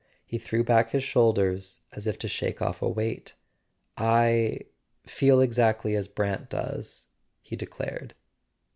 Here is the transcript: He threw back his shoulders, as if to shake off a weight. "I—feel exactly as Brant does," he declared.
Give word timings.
He 0.25 0.39
threw 0.39 0.63
back 0.63 0.89
his 0.93 1.03
shoulders, 1.03 1.81
as 1.91 2.07
if 2.07 2.17
to 2.17 2.27
shake 2.27 2.59
off 2.59 2.81
a 2.81 2.89
weight. 2.89 3.35
"I—feel 3.97 5.41
exactly 5.41 5.95
as 5.95 6.07
Brant 6.07 6.49
does," 6.49 7.05
he 7.39 7.55
declared. 7.55 8.15